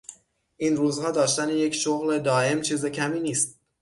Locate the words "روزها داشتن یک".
0.77-1.73